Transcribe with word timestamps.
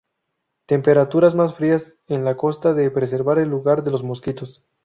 Temperaturas 0.65 1.35
más 1.35 1.53
frías 1.53 1.95
en 2.07 2.25
la 2.25 2.35
costa 2.35 2.73
de 2.73 2.89
preservar 2.89 3.37
el 3.37 3.49
lugar 3.49 3.83
de 3.83 3.91
los 3.91 4.01
mosquitos. 4.03 4.63